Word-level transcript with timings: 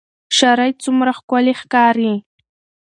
شرۍ 0.37 0.71
څومره 0.83 1.11
ښکلې 1.19 1.53
ښکاري 1.61 2.13